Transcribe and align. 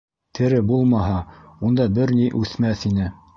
Тере 0.37 0.61
булмаһа, 0.71 1.17
унда 1.69 1.87
бер 1.99 2.15
ни 2.21 2.27
үҫмәҫ 2.41 2.89
ине! 2.93 3.13